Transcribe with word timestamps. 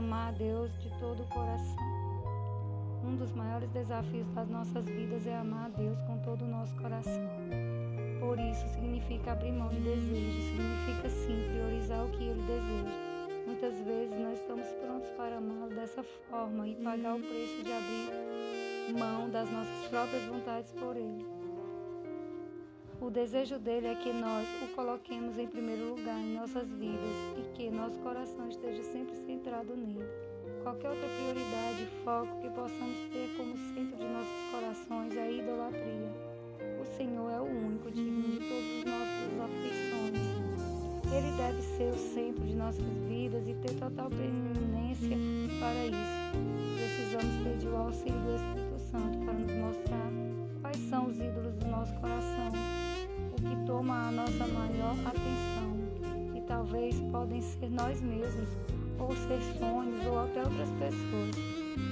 amar 0.00 0.28
a 0.28 0.32
Deus 0.32 0.70
de 0.80 0.88
todo 0.98 1.22
o 1.22 1.26
coração. 1.26 1.76
Um 3.04 3.16
dos 3.16 3.32
maiores 3.32 3.68
desafios 3.70 4.26
das 4.32 4.48
nossas 4.48 4.86
vidas 4.86 5.26
é 5.26 5.36
amar 5.36 5.66
a 5.66 5.68
Deus 5.68 6.00
com 6.02 6.16
todo 6.20 6.42
o 6.42 6.48
nosso 6.48 6.74
coração. 6.76 7.28
Por 8.18 8.38
isso, 8.38 8.66
significa 8.68 9.32
abrir 9.32 9.52
mão 9.52 9.68
de 9.68 9.80
desejos, 9.80 10.44
significa 10.44 11.10
sim 11.10 11.48
priorizar 11.50 12.02
o 12.06 12.10
que 12.12 12.24
Ele 12.24 12.42
deseja. 12.42 13.44
Muitas 13.46 13.74
vezes 13.82 14.18
nós 14.18 14.38
estamos 14.38 14.66
prontos 14.66 15.10
para 15.10 15.36
amá-lo 15.36 15.74
dessa 15.74 16.02
forma 16.02 16.66
e 16.66 16.76
pagar 16.76 17.16
o 17.16 17.20
preço 17.20 17.62
de 17.62 17.70
abrir 17.70 18.98
mão 18.98 19.28
das 19.28 19.50
nossas 19.50 19.88
próprias 19.88 20.24
vontades 20.24 20.72
por 20.72 20.96
Ele. 20.96 21.39
O 23.00 23.10
desejo 23.10 23.58
dele 23.58 23.86
é 23.86 23.94
que 23.94 24.12
nós 24.12 24.46
o 24.62 24.68
coloquemos 24.74 25.38
em 25.38 25.46
primeiro 25.46 25.94
lugar 25.94 26.18
em 26.20 26.34
nossas 26.34 26.68
vidas 26.68 27.16
e 27.38 27.42
que 27.54 27.70
nosso 27.70 27.98
coração 28.00 28.46
esteja 28.46 28.82
sempre 28.82 29.16
centrado 29.24 29.74
nele. 29.74 30.04
Qualquer 30.62 30.90
outra 30.90 31.08
prioridade 31.08 31.82
e 31.82 32.04
foco 32.04 32.40
que 32.42 32.50
possamos 32.50 32.98
ter 33.10 33.34
como 33.38 33.56
centro 33.74 33.96
de 33.96 34.04
nossos 34.04 34.50
corações 34.50 35.16
é 35.16 35.22
a 35.22 35.30
idolatria. 35.30 36.12
O 36.78 36.84
Senhor 36.96 37.30
é 37.30 37.40
o 37.40 37.44
único 37.44 37.90
digno 37.90 38.22
de 38.22 38.38
todas 38.38 38.76
as 38.76 38.84
nossas 38.84 39.40
aflições. 39.40 40.50
Ele 41.10 41.36
deve 41.38 41.62
ser 41.62 41.90
o 41.94 41.98
centro 41.98 42.44
de 42.44 42.54
nossas 42.54 42.84
vidas 43.08 43.48
e 43.48 43.54
ter 43.54 43.74
total 43.80 44.10
preeminência 44.10 45.16
para 45.58 45.86
isso. 45.86 46.30
Precisamos 46.76 47.48
pedir 47.48 47.68
o 47.68 47.76
auxílio 47.76 48.20
do 48.20 48.34
Espírito 48.36 48.59
nossa 54.30 54.46
maior 54.52 54.96
atenção. 55.06 56.36
E 56.36 56.40
talvez 56.42 56.94
podem 57.10 57.42
ser 57.42 57.70
nós 57.70 58.00
mesmos 58.00 58.48
ou 58.98 59.08
ser 59.16 59.40
sonhos 59.58 60.06
ou 60.06 60.20
até 60.20 60.40
outras 60.42 60.68
pessoas. 60.78 61.34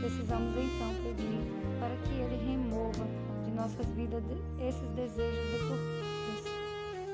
Precisamos 0.01 0.55
então 0.57 0.95
pedir 1.03 1.41
para 1.81 1.97
que 1.97 2.15
Ele 2.15 2.51
remova 2.51 3.07
de 3.45 3.51
nossas 3.51 3.87
vidas 3.97 4.23
esses 4.61 4.89
desejos 4.95 5.51
deturpados, 5.51 6.45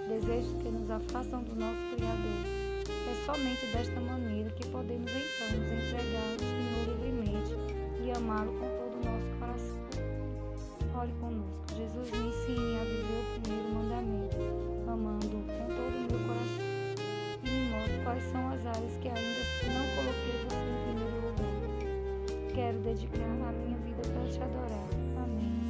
desejos 0.08 0.62
que 0.62 0.68
nos 0.68 0.90
afastam 0.90 1.42
do 1.42 1.54
nosso 1.54 1.80
Criador. 1.96 2.64
É 2.86 3.24
somente 3.24 3.66
desta 3.72 4.00
maneira 4.00 4.50
que 4.50 4.66
podemos 4.68 5.10
então 5.10 5.58
nos 5.58 5.72
entregar 5.72 6.32
ao 6.32 6.38
Senhor 6.38 6.98
livremente 6.98 7.54
e 8.04 8.10
amá-lo 8.10 8.52
com 8.58 8.63
quero 22.54 22.78
dedicar 22.78 23.24
a 23.24 23.52
minha 23.52 23.76
vida 23.78 24.02
para 24.12 24.28
te 24.30 24.40
adorar. 24.40 24.88
Amém. 25.22 25.63